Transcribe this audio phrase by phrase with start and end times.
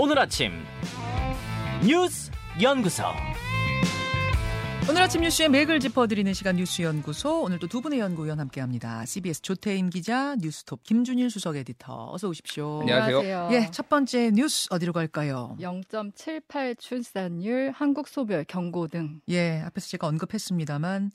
[0.00, 0.52] 오늘 아침
[1.84, 2.30] 뉴스
[2.62, 3.02] 연구소.
[4.88, 9.04] 오늘 아침 뉴스의 맥을 짚어드리는 시간 뉴스 연구소 오늘도 두 분의 연구위원 함께합니다.
[9.04, 12.82] CBS 조태인 기자, 뉴스톱 김준일 수석 에디터 어서 오십시오.
[12.82, 13.48] 안녕하세요.
[13.50, 15.56] 예, 첫 번째 뉴스 어디로 갈까요?
[15.58, 19.20] 0.78 출산율, 한국 소별 경고 등.
[19.28, 21.10] 예, 앞에서 제가 언급했습니다만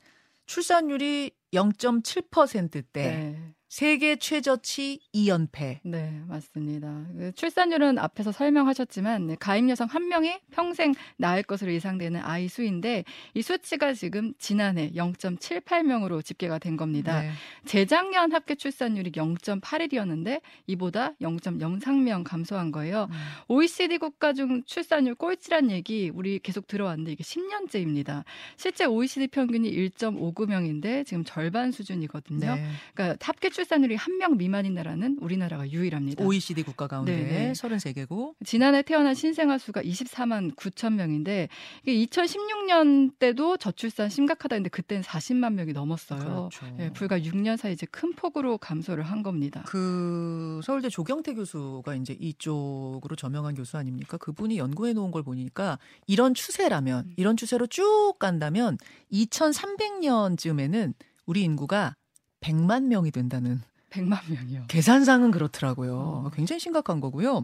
[0.46, 3.54] 출산율이 0.7%대 네.
[3.74, 5.79] 세계 최저치 2연패.
[5.82, 7.07] 네, 맞습니다.
[7.18, 13.04] 그 출산율은 앞에서 설명하셨지만 네, 가임 여성 한 명이 평생 낳을 것으로 예상되는 아이 수인데
[13.33, 17.24] 이 수치가 지금 지난해 0.78명으로 집계가 된 겁니다.
[17.24, 17.32] 네.
[17.66, 23.08] 재작년 합계 출산율이 0.81이었는데 이보다 0.03명 감소한 거예요.
[23.10, 23.16] 음.
[23.47, 28.24] OECD 국가 중 출산율 꼴찌란 얘기 우리 계속 들어왔는데 이게 10년째입니다.
[28.55, 32.53] 실제 OECD 평균이 1.59명인데 지금 절반 수준이거든요.
[32.53, 32.67] 네.
[32.94, 36.23] 그러니까 합계 출 산율이 한 명 미만인 나라는 우리나라가 유일합니다.
[36.23, 37.52] OECD 국가 가운데 네, 네.
[37.53, 38.36] 33개국.
[38.45, 41.50] 지난해 태어난 신생아 수가 24만 9천 명인데
[41.86, 46.20] 이게 2016년 때도 저출산 심각하다 했는데 그때는 40만 명이 넘었어요.
[46.20, 46.66] 그렇죠.
[46.80, 49.64] 예, 불과 6년 사이 이제 큰 폭으로 감소를 한 겁니다.
[49.66, 54.17] 그 서울대 조경태 교수가 이제 이쪽으로 저명한 교수 아닙니까?
[54.17, 57.14] 그분이 연구해 놓은 걸 보니까 이런 추세라면 음.
[57.17, 58.77] 이런 추세로 쭉 간다면
[59.11, 60.94] 2300년쯤에는
[61.25, 61.95] 우리 인구가
[62.44, 64.66] 100만 명이 된다는 100만 명이요.
[64.67, 65.95] 계산상은 그렇더라고요.
[66.25, 66.31] 어.
[66.33, 67.44] 굉장히 심각한 거고요.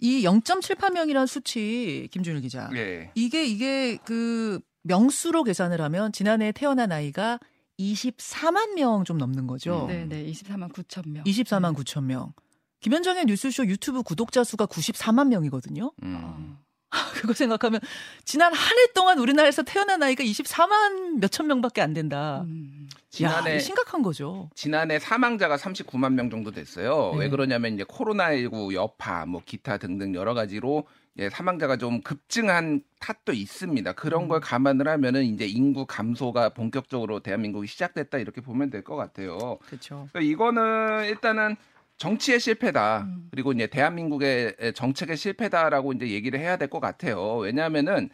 [0.00, 2.68] 이 0.78명이라는 수치 김준일 기자.
[2.70, 2.78] 네.
[2.78, 3.10] 예.
[3.14, 7.38] 이게 이게 그 명수로 계산을 하면 지난해 태어난 아이가
[7.78, 9.86] 24만 명 좀 넘는 거죠.
[9.88, 10.24] 네, 네.
[10.30, 11.24] 24만 9천 명.
[11.24, 12.32] 24만 9천 명.
[12.80, 15.92] 김현정의 뉴스쇼 유튜브 구독자 수가 94만 명이거든요.
[16.02, 16.58] 음.
[16.92, 16.96] 어.
[17.14, 17.80] 그거 생각하면
[18.24, 22.42] 지난 한 해 동안 우리나라에서 태어난 아이가 24만 몇천 명밖에 안 된다.
[22.46, 22.86] 음.
[22.90, 24.50] 야, 지난해- 이거 심각한 거죠.
[24.54, 27.12] 지난해 사망자가 39만 명 정도 됐어요.
[27.14, 27.20] 네.
[27.20, 30.86] 왜 그러냐면 이제 코로나19 여파, 뭐 기타 등등 여러 가지로
[31.18, 33.92] 예, 사망자가 좀 급증한 탓도 있습니다.
[33.94, 34.28] 그런 음.
[34.28, 39.58] 걸 감안을 하면은 이제 인구 감소가 본격적으로 대한민국이 시작됐다 이렇게 보면 될 것 같아요.
[39.66, 40.08] 그렇죠.
[40.12, 41.56] 그러니까 이거는 일단은
[41.98, 43.02] 정치의 실패다.
[43.02, 43.28] 음.
[43.30, 47.36] 그리고 이제 대한민국의 정책의 실패다라고 이제 얘기를 해야 될 것 같아요.
[47.38, 48.10] 왜냐하면은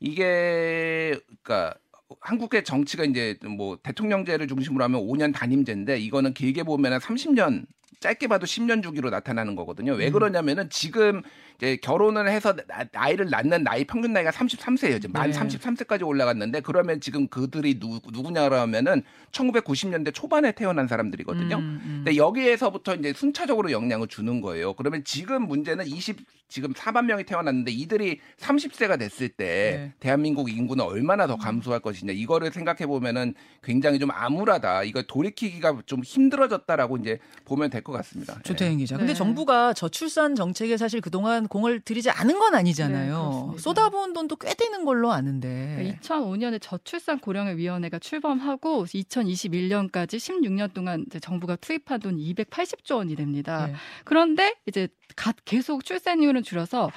[0.00, 1.74] 이게 그러니까
[2.20, 7.66] 한국의 정치가 이제 뭐 대통령제를 중심으로 하면 5년 단임제인데 이거는 길게 보면 은 30년
[8.00, 9.92] 짧게 봐도 10년 주기로 나타나는 거거든요.
[9.92, 10.12] 왜 음.
[10.12, 11.22] 그러냐면은 지금
[11.56, 12.54] 이제 결혼을 해서
[12.92, 15.00] 나, 이를 낳는 나이 평균 나이가 33세예요.
[15.00, 15.38] 지금 만 네.
[15.38, 19.02] 33세까지 올라갔는데 그러면 지금 그들이 누, 누구냐라고 하면은
[19.32, 21.56] 1990년대 초반에 태어난 사람들이거든요.
[21.56, 22.02] 음, 음.
[22.04, 24.74] 근데 여기에서부터 이제 순차적으로 영향을 주는 거예요.
[24.74, 26.18] 그러면 지금 문제는 20
[26.48, 29.92] 지금 4만 명이 태어났는데 이들이 30세가 됐을 때 네.
[29.98, 34.84] 대한민국 인구는 얼마나 더 감소할 것이냐 이거를 생각해 보면은 굉장히 좀 암울하다.
[34.84, 38.38] 이거 돌이키기가 좀 힘들어졌다라고 이제 보면 될것 같습니다.
[38.42, 38.96] 조태인 기자.
[38.96, 39.16] 근데 네.
[39.16, 43.14] 정부가 저출산 정책에 사실 그동안 공을 들이지 않은 건 네, 아니잖아요.
[43.30, 43.62] 그렇습니다.
[43.62, 45.98] 쏟아부은 돈도 꽤 되는 걸로 아는데.
[46.02, 53.66] 2005년에 저출산 고령화 위원회가 출범하고 2021년까지 16년 동안 이제 정부가 투입한 돈이 280조 원이 됩니다.
[53.66, 53.74] 네.
[54.04, 56.90] 그런데 이제 가- 계속 출산율은 줄어서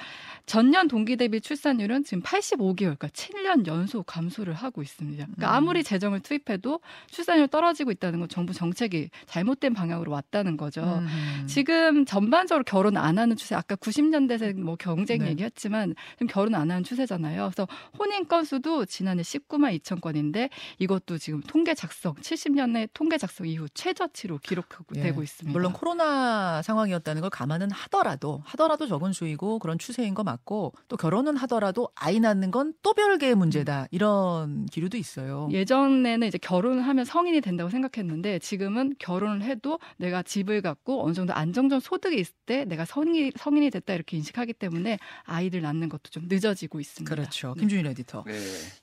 [0.50, 5.24] 전년 동기 대비 출산율은 지금 85개월, 그러니까 7년 연속 감소를 하고 있습니다.
[5.24, 5.54] 그러니까 음.
[5.54, 10.82] 아무리 재정을 투입해도 출산율 떨어지고 있다는 건 정부 정책이 잘못된 방향으로 왔다는 거죠.
[10.82, 11.46] 음.
[11.46, 15.28] 지금 전반적으로 결혼 안 하는 추세, 아까 90년대생 뭐 경쟁 네.
[15.30, 17.52] 얘기했지만 지금 결혼 안 하는 추세잖아요.
[17.54, 20.50] 그래서 혼인 건수도 지난해 19만 2천 건인데
[20.80, 25.02] 이것도 지금 통계 작성, 70년의 통계 작성 이후 최저치로 기록하고 예.
[25.02, 25.56] 되고 있습니다.
[25.56, 30.39] 물론 코로나 상황이었다는 걸 감안은 하더라도 하더라도 적은 수이고 그런 추세인 거 맞고
[30.88, 35.48] 또 결혼은 하더라도 아이 낳는 건 또 별개의 문제다 이런 기류도 있어요.
[35.50, 41.34] 예전에는 이제 결혼을 하면 성인이 된다고 생각했는데 지금은 결혼을 해도 내가 집을 갖고 어느 정도
[41.34, 46.24] 안정적 소득이 있을 때 내가 성인이, 성인이 됐다 이렇게 인식하기 때문에 아이들 낳는 것도 좀
[46.28, 47.14] 늦어지고 있습니다.
[47.14, 47.54] 그렇죠.
[47.54, 47.60] 네.
[47.60, 48.24] 김준일 에디터.
[48.26, 48.32] 네.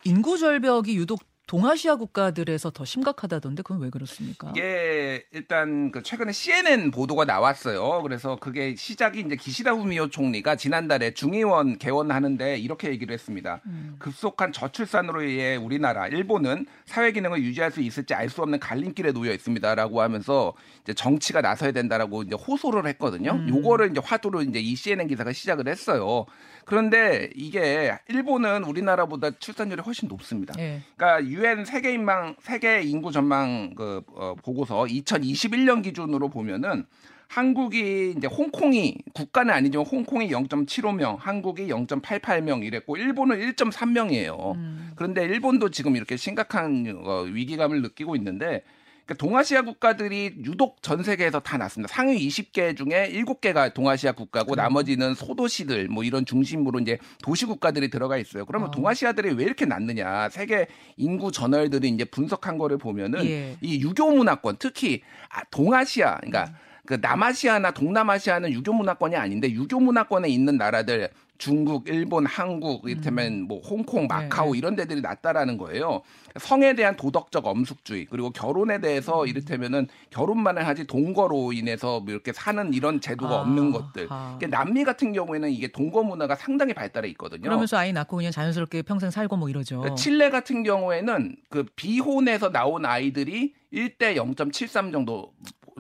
[0.04, 4.52] 인구 절벽이 유독 동아시아 국가들에서 더 심각하다던데 그건 왜 그렇습니까?
[4.52, 8.02] 이게 일단 그 최근에 CNN 보도가 나왔어요.
[8.04, 13.62] 그래서 그게 시작이 이제 기시다 후미오 총리가 지난달에 중의원 개원하는데 이렇게 얘기를 했습니다.
[13.66, 13.96] 음.
[13.98, 19.32] 급속한 저출산으로 인해 우리나라, 일본은 사회 기능을 유지할 수 있을지 알 수 없는 갈림길에 놓여
[19.32, 23.32] 있습니다라고 하면서 이제 정치가 나서야 된다라고 이제 호소를 했거든요.
[23.32, 23.48] 음.
[23.48, 26.26] 요거를 이제 화두로 이제 이 CNN 기사가 시작을 했어요.
[26.66, 30.54] 그런데 이게 일본은 우리나라보다 출산율이 훨씬 높습니다.
[30.60, 30.82] 예.
[30.98, 36.86] 그러니까 유엔 세계 인망 세계 인구 전망 그 어, 보고서 2021년 기준으로 보면은
[37.28, 44.56] 한국이 이제 홍콩이 국가는 아니지만 홍콩이 0.75명, 한국이 0.88명 이랬고 일본은 1.3명이에요.
[44.56, 44.92] 음.
[44.96, 48.64] 그런데 일본도 지금 이렇게 심각한 어, 위기감을 느끼고 있는데
[49.08, 51.92] 그러니까 동아시아 국가들이 유독 전 세계에서 다 났습니다.
[51.92, 54.64] 상위 20개 중에 7개가 동아시아 국가고 그래요?
[54.64, 58.46] 나머지는 소도시들 뭐 이런 중심으로 이제 도시 국가들이 들어가 있어요.
[58.46, 58.72] 그러면 어.
[58.72, 60.28] 동아시아들이 왜 이렇게 났느냐?
[60.30, 60.68] 세계
[60.98, 63.58] 인구 저널들이 이제 분석한 거를 보면은 예.
[63.62, 66.54] 이 유교 문화권 특히 아, 동아시아 그러니까
[66.86, 73.62] 그 남아시아나 동남아시아는 유교 문화권이 아닌데 유교 문화권에 있는 나라들 중국, 일본, 한국, 이를테면 뭐
[73.62, 74.58] 홍콩, 마카오 네.
[74.58, 76.02] 이런 데들이 낫다라는 거예요.
[76.40, 79.28] 성에 대한 도덕적 엄숙주의 그리고 결혼에 대해서 음.
[79.28, 84.08] 이를테면은 결혼만을 하지 동거로 인해서 뭐 이렇게 사는 이런 제도가 아, 없는 것들.
[84.10, 84.36] 아.
[84.38, 87.42] 그러니까 남미 같은 경우에는 이게 동거 문화가 상당히 발달해 있거든요.
[87.42, 89.80] 그러면서 아이 낳고 그냥 자연스럽게 평생 살고 뭐 이러죠.
[89.80, 95.34] 그러니까 칠레 같은 경우에는 그 비혼에서 나온 아이들이 1대 0.73 정도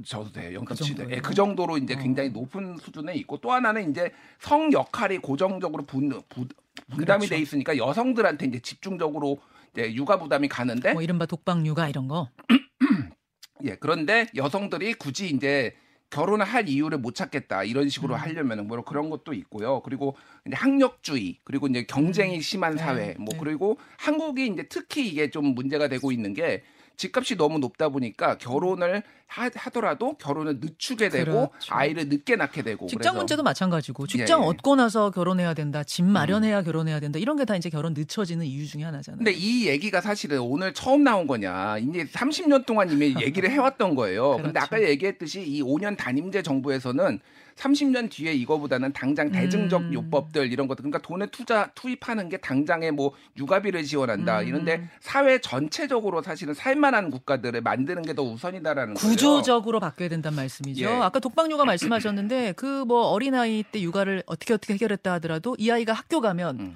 [0.05, 0.63] 저도 돼요.
[0.63, 0.77] 그 0.7.
[0.77, 1.11] 정도예요?
[1.11, 1.97] 예, 그 정도로 이제 어.
[1.97, 6.47] 굉장히 높은 수준에 있고 또 하나는 이제 성 역할이 고정적으로 분, 부,
[6.89, 7.29] 부담이 그렇죠.
[7.29, 9.39] 돼 있으니까 여성들한테 이제 집중적으로
[9.73, 12.29] 이제 육아 부담이 가는데 뭐 이른바 독방 육아 이런 거.
[13.65, 15.75] 예, 그런데 여성들이 굳이 이제
[16.09, 18.19] 결혼을 할 이유를 못 찾겠다 이런 식으로 음.
[18.19, 19.81] 하려면은 뭐 그런 것도 있고요.
[19.81, 20.15] 그리고
[20.45, 23.37] 이제 학력주의 그리고 이제 경쟁이 심한 네, 사회 뭐 네.
[23.39, 26.63] 그리고 한국이 이제 특히 이게 좀 문제가 되고 있는 게
[26.97, 31.75] 집값이 너무 높다 보니까 결혼을 하, 하더라도 결혼을 늦추게 되고 그렇죠.
[31.75, 34.47] 아이를 늦게 낳게 되고 직장 그래서 문제도 마찬가지고 직장 예, 예.
[34.47, 35.83] 얻고 나서 결혼해야 된다.
[35.83, 37.19] 집 마련해야 결혼해야 된다.
[37.19, 39.17] 이런 게 다 이제 결혼 늦춰지는 이유 중에 하나잖아요.
[39.19, 41.77] 근데 이 얘기가 사실은 오늘 처음 나온 거냐.
[41.77, 44.37] 이제 30년 동안 이미 얘기를 해왔던 거예요.
[44.37, 44.65] 근데 그렇죠.
[44.65, 47.19] 아까 얘기했듯이 이 5년 단임제 정부에서는
[47.57, 49.93] 30년 뒤에 이거보다는 당장 대증적 음.
[49.93, 54.47] 요법들 이런 것들 그러니까 돈에 투자 투입하는 게 당장에 뭐 육아비를 지원한다 음.
[54.47, 56.53] 이런데 사회 전체적으로 사실은
[56.87, 59.09] 살만한 국가들을 만드는 게 더 우선이다라는 거예요.
[59.09, 60.85] 구조적으로 바뀌어야 된다는 말씀이죠.
[60.85, 60.87] 예.
[60.87, 65.93] 아까 독방 육아 말씀하셨는데 그 뭐 어린아이 때 육아를 어떻게 어떻게 해결했다 하더라도 이 아이가
[65.93, 66.75] 학교 가면 음.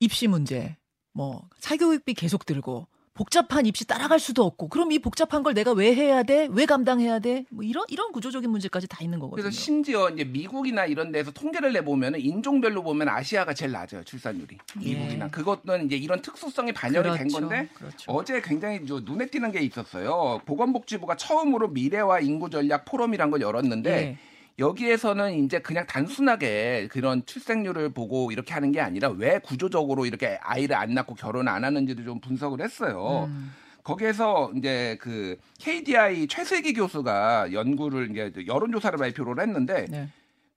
[0.00, 0.76] 입시 문제,
[1.12, 5.94] 뭐 사교육비 계속 들고 복잡한 입시 따라갈 수도 없고 그럼 이 복잡한 걸 내가 왜
[5.94, 6.48] 해야 돼?
[6.50, 7.46] 왜 감당해야 돼?
[7.48, 9.42] 뭐 이런 이런 구조적인 문제까지 다 있는 거거든요.
[9.42, 14.58] 그래서 심지어 이제 미국이나 이런 데서 통계를 내 보면 인종별로 보면 아시아가 제일 낮아요 출산율이
[14.76, 15.30] 미국이나 예.
[15.30, 17.40] 그것은 이제 이런 특수성이 반영이 된 그렇죠.
[17.40, 18.12] 건데 그렇죠.
[18.12, 20.42] 어제 굉장히 저 눈에 띄는 게 있었어요.
[20.44, 24.18] 보건복지부가 처음으로 미래와 인구 전략 포럼이란 걸 열었는데 예.
[24.58, 30.76] 여기에서는 이제 그냥 단순하게 그런 출생률을 보고 이렇게 하는 게 아니라 왜 구조적으로 이렇게 아이를
[30.76, 33.28] 안 낳고 결혼 안 하는지도 좀 분석을 했어요.
[33.28, 33.52] 음.
[33.82, 40.08] 거기에서 이제 그 KDI 최슬기 교수가 연구를 이제 여론조사를 발표를 했는데 네.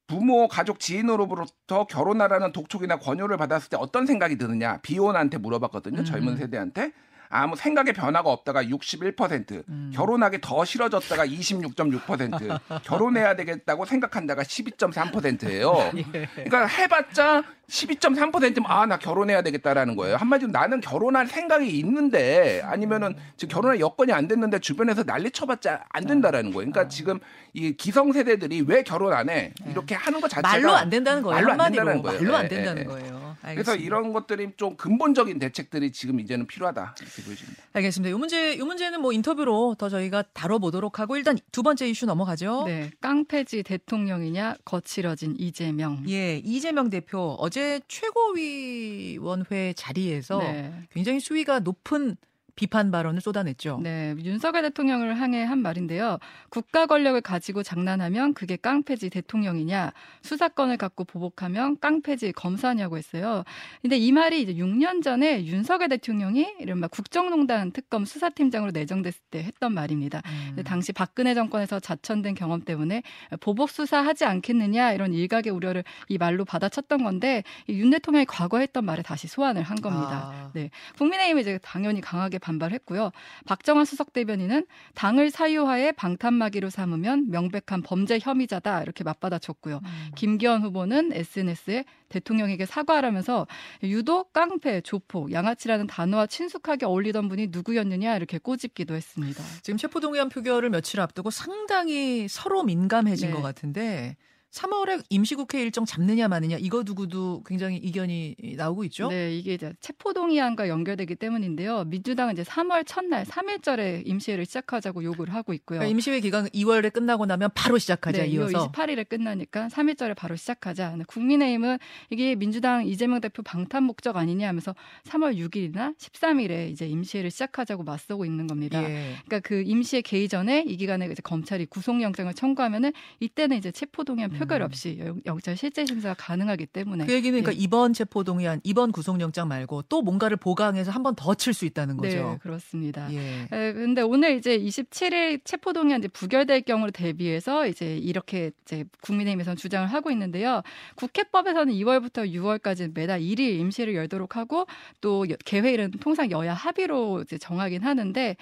[0.08, 6.00] 부모, 가족, 지인으로부터 결혼하라는 독촉이나 권유를 받았을 때 어떤 생각이 드느냐 비혼한테 물어봤거든요.
[6.00, 6.06] 음.
[6.06, 6.92] 젊은 세대한테
[7.30, 9.92] 아무 생각의 변화가 없다가 61%, 음.
[9.94, 15.92] 결혼하기 더 싫어졌다가 26.6%, 결혼해야 되겠다고 생각한다가 12.3%예요.
[16.16, 16.28] 예.
[16.34, 20.16] 그러니까 해봤자 12.3%면 아 나 결혼해야 되겠다라는 거예요.
[20.16, 26.06] 한마디로 나는 결혼할 생각이 있는데 아니면은 지금 결혼할 여건이 안 됐는데 주변에서 난리 쳐봤자 안
[26.08, 26.70] 된다라는 거예요.
[26.70, 26.72] 아.
[26.72, 27.20] 그러니까 지금
[27.54, 29.54] 이 기성 세대들이 왜 결혼 안 해?
[29.70, 30.64] 이렇게 하는 것 자체가 네.
[30.64, 31.36] 말로 안 된다는 거예요.
[31.36, 32.22] 말로 안 한마디로 된다는 거예요.
[32.24, 32.86] 말로 안 예, 된다는 예, 예.
[32.90, 33.20] 거예요.
[33.42, 33.86] 그래서 알겠습니다.
[33.86, 37.64] 이런 것들이 좀 근본적인 대책들이 지금 이제는 필요하다 이렇게 보여집니다.
[37.74, 38.16] 알겠습니다.
[38.16, 42.64] 이 문제, 이 문제는 뭐 인터뷰로 더 저희가 다뤄보도록 하고 일단 두 번째 이슈 넘어가죠.
[42.66, 46.04] 네, 깡패지 대통령이냐 거칠어진 이재명.
[46.10, 50.74] 예, 이재명 대표 어제 최고위원회 자리에서 네.
[50.92, 52.16] 굉장히 수위가 높은
[52.60, 53.80] 비판 발언을 쏟아냈죠.
[53.82, 56.18] 네, 윤석열 대통령을 향해 한 말인데요.
[56.50, 63.46] 국가 권력을 가지고 장난하면 그게 깡패지 대통령이냐, 수사권을 갖고 보복하면 깡패지 검사냐고 했어요.
[63.82, 69.74] 근데 이 말이 이제 6년 전에 윤석열 대통령이 이른바 국정농단 특검 수사팀장으로 내정됐을 때 했던
[69.74, 70.22] 말입니다.
[70.58, 70.62] 음.
[70.66, 73.04] 당시 박근혜 정권에서 자천된 경험 때문에
[73.40, 79.04] 보복 수사하지 않겠느냐 이런 일각의 우려를 이 말로 받아쳤던 건데 이윤 대통령이 과거에 했던 말을
[79.04, 80.34] 다시 소환을 한 겁니다.
[80.34, 80.52] 아.
[80.54, 80.72] 네.
[80.98, 83.12] 국민의힘이 이제 당연히 강하게 반 발했고요.
[83.46, 84.66] 박정환 수석 대변인은
[84.96, 89.82] 당을 사유화해 방탄마기로 삼으면 명백한 범죄 혐의자다 이렇게 맞받아쳤고요.
[89.84, 90.12] 음.
[90.16, 93.48] 김기현 후보는 SNS에 대통령에게 사과하라면서
[93.84, 99.44] 유독 깡패, 조폭, 양아치라는 단어와 친숙하게 어울리던 분이 누구였느냐 이렇게 꼬집기도 했습니다.
[99.62, 103.36] 지금 체포동의안 표결을 며칠 앞두고 상당히 서로 민감해진 네.
[103.36, 104.18] 것 같은데
[104.52, 109.10] 3월에 임시국회 일정 잡느냐 마느냐 이거 두고도 굉장히 이견이 나오고 있죠.
[109.10, 111.86] 네, 이게 이제 체포동의안과 연결되기 때문인데요.
[111.86, 115.80] 민주당은 이제 3월 첫날 3일절에 임시회를 시작하자고 요구를 하고 있고요.
[115.80, 120.36] 그러니까 임시회 기간 2월에 끝나고 나면 바로 시작하자 네, 이어서 2월 28일에 끝나니까 3일절에 바로
[120.36, 120.98] 시작하자.
[121.08, 121.78] 국민의힘은
[122.10, 128.26] 이게 민주당 이재명 대표 방탄 목적 아니냐 하면서 3월 6일이나 13일에 이제 임시회를 시작하자고 맞서고
[128.26, 128.84] 있는 겁니다.
[128.84, 129.16] 예.
[129.26, 134.62] 그러니까 그 임시회 개의 전에 이 기간에 이제 검찰이 구속영장을 청구하면은 이때는 이제 체포동의안 표결
[134.62, 134.66] 음.
[134.66, 137.64] 없이 영- 영장 실질 심사가 가능하기 때문에 그 얘기는 그러니까 예.
[137.64, 141.98] 이번 체포 동의안, 이번 구속영장 말고 또 뭔가를 보강해서 한 번 더 칠 수 있다는
[141.98, 142.40] 네, 거죠.
[142.42, 143.08] 그렇습니다.
[143.14, 143.48] 예.
[143.52, 149.58] 에, 근데 오늘 이제 27일 체포 동의안 이제 부결될 경우를 대비해서 이제 이렇게 이제 국민의힘에서는
[149.58, 150.62] 주장을 하고 있는데요.
[150.96, 154.66] 국회법에서는 2월부터 6월까지 매달 1일 임시를 열도록 하고
[155.02, 158.36] 또 여- 개회일은 통상 여야 합의로 이제 정하긴 하는데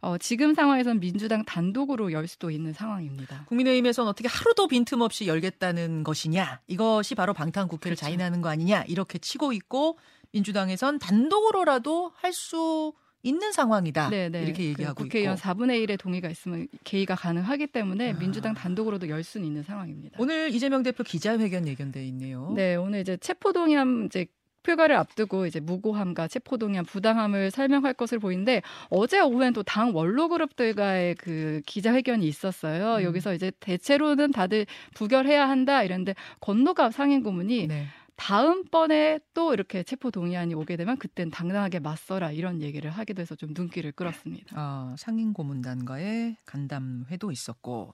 [0.00, 3.44] 어, 지금 상황에서는 민주당 단독으로 열 수도 있는 상황입니다.
[3.48, 8.06] 국민의힘에서는 어떻게 하루도 빈틈없이 열 겠다는 것이냐 이것이 바로 방탄 국회를 그렇죠.
[8.06, 9.98] 자인하는 거 아니냐 이렇게 치고 있고
[10.32, 12.92] 민주당에선 단독으로라도 할 수
[13.26, 14.42] 있는 상황이다 네, 네.
[14.42, 18.18] 이렇게 그 얘기하고 국회의원 있고 4분의 1의 동의가 있으면 개의가 가능하기 때문에 아.
[18.18, 20.18] 민주당 단독으로도 열 수는 있는 상황입니다.
[20.20, 22.52] 오늘 이재명 대표 기자회견 예견돼 있네요.
[22.54, 24.26] 네, 오늘 이제 체포동의안 이제
[24.64, 31.14] 표결을 앞두고 이제 무고함과 체포동의안 부당함을 설명할 것으로 보이는데 어제 오후엔 또 당 원로 그룹들과의
[31.16, 32.96] 그 기자회견이 있었어요.
[32.96, 33.02] 음.
[33.02, 37.86] 여기서 이제 대체로는 다들 부결해야 한다 이랬는데 권노갑 상임고문이 네.
[38.16, 43.50] 다음번에 또 이렇게 체포 동의안이 오게 되면 그땐 당당하게 맞서라 이런 얘기를 하기도 해서 좀
[43.54, 44.54] 눈길을 끌었습니다.
[44.54, 47.92] 아, 상임고문단과의 간담회도 있었고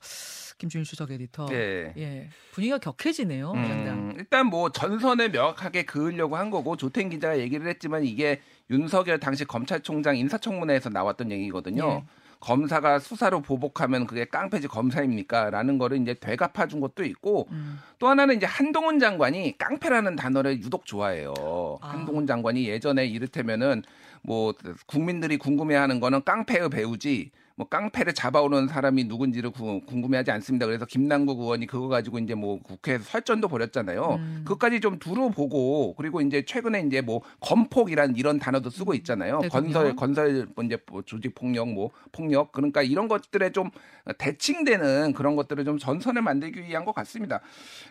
[0.59, 1.95] 김준일 수석 에디터 네.
[1.97, 3.53] 예 분위기가 격해지네요.
[3.53, 9.45] 음, 일단 뭐 전선을 명확하게 그으려고 한 거고 조태인 기자가 얘기를 했지만 이게 윤석열 당시
[9.45, 12.03] 검찰총장 인사청문회에서 나왔던 얘기거든요.
[12.05, 12.20] 예.
[12.41, 15.51] 검사가 수사로 보복하면 그게 깡패지 검사입니까?
[15.51, 17.79] 라는 거를 이제 되갚아 준 것도 있고 음.
[17.99, 21.35] 또 하나는 이제 한동훈 장관이 깡패라는 단어를 유독 좋아해요.
[21.83, 21.89] 아.
[21.91, 23.83] 한동훈 장관이 예전에 이를테면은
[24.23, 24.55] 뭐
[24.87, 30.65] 국민들이 궁금해하는 거는 깡패의 배우지 뭐 깡패를 잡아오는 사람이 누군지를 구- 궁금해하지 않습니다.
[30.65, 34.15] 그래서 김남국 의원이 그거 가지고 이제 뭐 국회에서 설전도 벌였잖아요.
[34.19, 34.43] 음.
[34.47, 39.41] 그것까지 좀 두루 보고 그리고 이제 최근에 이제 뭐 건폭이란 이런 단어도 쓰고 있잖아요.
[39.43, 39.73] 대통령.
[39.75, 43.69] 건설 건설 뭐 이제 뭐 조직 폭력 뭐 폭력 그러니까 이런 것들에 좀
[44.17, 47.43] 대칭되는 그런 것들을 좀 전선을 만들기 위한 것 같습니다.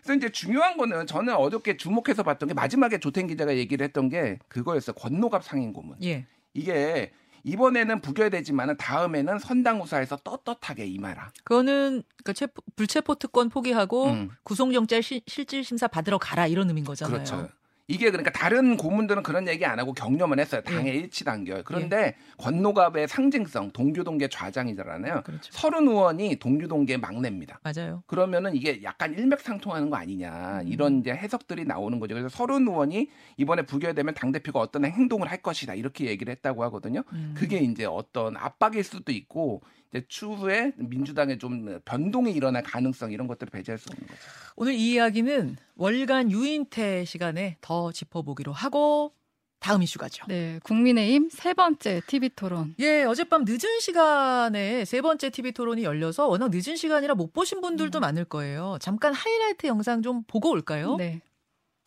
[0.01, 4.39] 그래서 이제 중요한 거는 저는 어저께 주목해서 봤던 게 마지막에 조태인 기자가 얘기를 했던 게
[4.47, 4.95] 그거였어요.
[4.95, 5.97] 권노갑 상임고문.
[6.03, 6.25] 예.
[6.55, 7.11] 이게
[7.43, 11.31] 이번에는 부결되지만은 다음에는 선당우사에서 떳떳하게 임하라.
[11.43, 14.29] 그거는 그 체포, 불체포 특권 포기하고 음.
[14.43, 17.15] 구속영장 시- 실질 심사 받으러 가라 이런 의미인 거잖아요.
[17.15, 17.47] 그렇죠.
[17.89, 20.61] 이게 그러니까 다른 고문들은 그런 얘기 안 하고 격려만 했어요.
[20.61, 21.63] 당의 일치 단결.
[21.63, 25.23] 그런데 권노갑의 상징성, 동교동계 좌장이잖아요.
[25.23, 25.51] 그렇죠.
[25.51, 27.59] 서른 의원이 동교동계 막내입니다.
[27.63, 28.03] 맞아요.
[28.05, 30.67] 그러면은 이게 약간 일맥상통하는 거 아니냐 음.
[30.67, 32.13] 이런 이제 해석들이 나오는 거죠.
[32.13, 37.03] 그래서 서른 의원이 이번에 부결되면 당 대표가 어떤 행동을 할 것이다 이렇게 얘기를 했다고 하거든요.
[37.13, 37.33] 음.
[37.35, 43.49] 그게 이제 어떤 압박일 수도 있고 이제 추후에 민주당에 좀 변동이 일어날 가능성 이런 것들을
[43.49, 44.21] 배제할 수 없는 거죠.
[44.55, 49.13] 오늘 이 이야기는 월간 유인태 시간에 더 짚어보기로 하고
[49.59, 50.23] 다음 이슈 가죠.
[50.27, 52.75] 네, 국민의힘 세 번째 TV 토론.
[52.79, 57.99] 예, 어젯밤 늦은 시간에 세 번째 TV 토론이 열려서 워낙 늦은 시간이라 못 보신 분들도
[57.99, 58.77] 많을 거예요.
[58.79, 60.95] 잠깐 하이라이트 영상 좀 보고 올까요?
[60.95, 61.19] 네.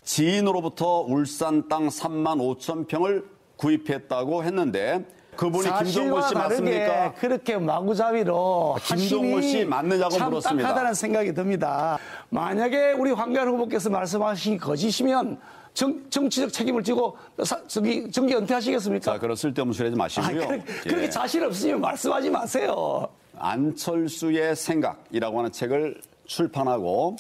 [0.04, 3.24] 지인으로부터 울산 땅 3만 5천 평을
[3.56, 7.14] 구입했다고 했는데 그분이 김동건 씨 맞습니까?
[7.14, 10.68] 그렇게 마구잡이로 김동건 씨 맞느냐고 참 물었습니다.
[10.68, 11.98] 딱하다는 생각이 듭니다.
[12.28, 15.40] 만약에 우리 황교안 후보께서 말씀하신 거짓이면
[15.74, 19.12] 정, 정치적 책임을 지고 사- 저기 정계 은퇴하시겠습니까?
[19.14, 20.46] 자, 그런 쓸데없는 소리 하지 아, 마시고요.
[20.48, 21.10] 그렇게, 그렇게 예.
[21.10, 23.08] 자신 없으면 말씀하지 마세요.
[23.38, 27.16] 안철수의 생각이라고 하는 책을 출판하고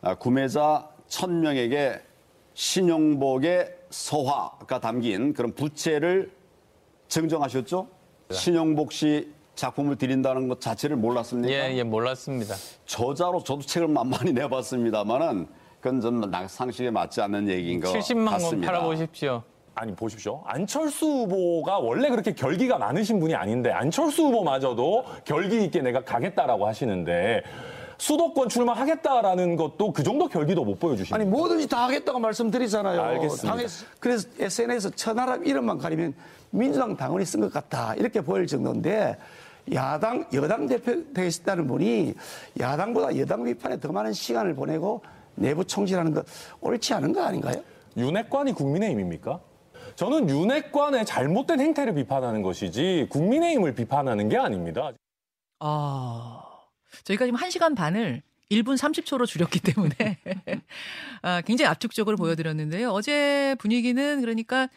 [0.00, 2.00] 아, 구매자 1000명에게
[2.54, 6.30] 신용복의 서화가 담긴 그런 부채를
[7.10, 7.86] 증정하셨죠?
[8.30, 11.52] 신용복 씨 작품을 드린다는 것 자체를 몰랐습니까?
[11.52, 12.54] 예, 예, 몰랐습니다.
[12.86, 15.46] 저자로 저도 책을 만만히 내봤습니다만은
[15.80, 18.72] 그건 좀 나- 상식에 맞지 않는 얘기인 것 70만 원 같습니다.
[18.72, 19.42] 팔아보십시오.
[19.74, 20.42] 아니 보십시오.
[20.46, 27.42] 안철수 후보가 원래 그렇게 결기가 많으신 분이 아닌데 안철수 후보마저도 결기 있게 내가 가겠다라고 하시는데
[28.00, 32.98] 수도권 출마하겠다라는 것도 그 정도 결기도 못 보여주시는 아니 뭐든지 다 하겠다고 말씀드리잖아요.
[33.00, 33.56] 알겠습니다.
[33.56, 36.14] 당에서- 그래서 SNS에서 천하람 이름만 가리면
[36.50, 39.18] 민주당 당원이 쓴 것 같다 이렇게 보일 정도인데
[39.74, 42.14] 야당 여당 대표 되시다는 분이
[42.58, 45.02] 야당보다 여당 비판에 더 많은 시간을 보내고
[45.34, 46.24] 내부 총질하는 것
[46.62, 47.56] 옳지 않은 거 아닌가요?
[47.98, 49.40] 윤핵관이 국민의힘입니까?
[49.96, 54.92] 저는 윤핵관의 잘못된 행태를 비판하는 것이지 국민의힘을 비판하는 게 아닙니다.
[55.58, 56.40] 아,
[57.04, 59.94] 저희가 지금 1시간 반을 1분 30초로 줄였기 때문에
[61.22, 62.90] 아, 굉장히 압축적으로 보여드렸는데요.
[62.90, 64.68] 어제 분위기는 그러니까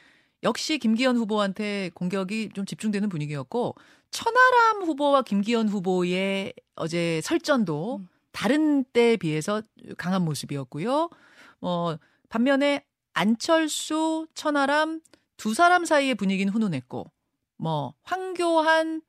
[0.44, 3.75] 역시 김기현 후보한테 공격이 좀 집중되는 분위기였고
[4.12, 8.01] 천하람 후보와 김기현 후보의 어제 설전도
[8.32, 9.62] 다른 때에 비해서
[9.98, 11.10] 강한 모습이었고요.
[11.62, 11.96] 어,
[12.30, 15.01] 반면에 안철수, 천하람
[15.38, 17.12] 두 사람 사이의 분위기는 훈훈했고
[17.58, 19.01] 뭐 황교안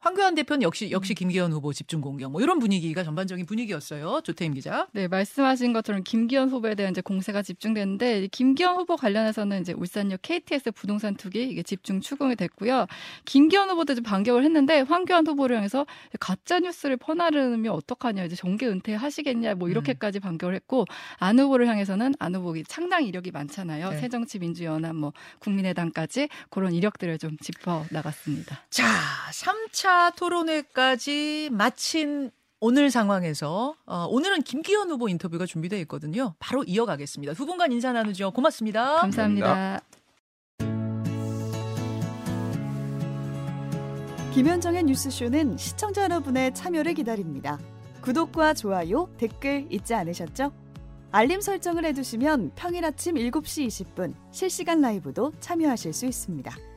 [0.00, 4.20] 황교안 대표는 역시 역시 김기현 후보 집중 공격 뭐 이런 분위기가 전반적인 분위기였어요.
[4.22, 4.86] 조태임 기자.
[4.92, 10.70] 네, 말씀하신 것처럼 김기현 후보에 대한 이제 공세가 집중됐는데 김기현 후보 관련해서는 이제 울산역 KTX
[10.70, 12.86] 부동산 투기 이게 집중 추궁이 됐고요.
[13.24, 15.84] 김기현 후보도 좀 반격을 했는데 황교안 후보를 향해서
[16.20, 20.84] 가짜 뉴스를 퍼나르면 어떡하냐 이제 정계 은퇴하시겠냐 뭐 이렇게까지 반격을 했고
[21.18, 23.90] 안 후보를 향해서는 안 후보기 창당 이력이 많잖아요.
[23.90, 23.98] 네.
[23.98, 28.62] 새정치민주연합 뭐 국민의당까지 그런 이력들을 좀 짚어 나갔습니다.
[28.70, 28.84] 자,
[29.32, 32.30] 3차 토론회까지 마친
[32.60, 36.34] 오늘 상황에서 어, 오늘은 김기현 후보 인터뷰가 준비되어 있거든요.
[36.38, 37.34] 바로 이어가겠습니다.
[37.34, 38.32] 두 분간 인사 나누죠.
[38.32, 38.96] 고맙습니다.
[39.00, 39.80] 감사합니다.
[44.34, 47.58] 김현정의 뉴스쇼는 시청자 여러분의 참여를 기다립니다.
[48.02, 50.52] 구독과 좋아요, 댓글 잊지 않으셨죠?
[51.10, 56.67] 알림 설정을 해두시면 평일 아침 7시 20분 실시간 라이브도 참여하실 수 있습니다.